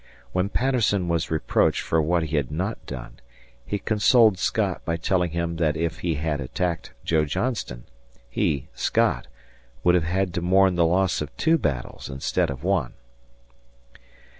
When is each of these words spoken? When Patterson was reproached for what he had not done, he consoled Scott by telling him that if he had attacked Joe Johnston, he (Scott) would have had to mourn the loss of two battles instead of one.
When 0.31 0.49
Patterson 0.49 1.07
was 1.09 1.29
reproached 1.29 1.81
for 1.81 2.01
what 2.01 2.23
he 2.23 2.35
had 2.35 2.49
not 2.49 2.83
done, 2.87 3.19
he 3.63 3.77
consoled 3.77 4.39
Scott 4.39 4.81
by 4.83 4.97
telling 4.97 5.29
him 5.29 5.57
that 5.57 5.77
if 5.77 5.99
he 5.99 6.15
had 6.15 6.41
attacked 6.41 6.93
Joe 7.05 7.23
Johnston, 7.25 7.83
he 8.27 8.67
(Scott) 8.73 9.27
would 9.83 9.93
have 9.93 10.05
had 10.05 10.33
to 10.33 10.41
mourn 10.41 10.73
the 10.73 10.87
loss 10.87 11.21
of 11.21 11.37
two 11.37 11.59
battles 11.59 12.09
instead 12.09 12.49
of 12.49 12.63
one. 12.63 12.93